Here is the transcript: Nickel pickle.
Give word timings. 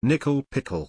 Nickel 0.00 0.44
pickle. 0.48 0.86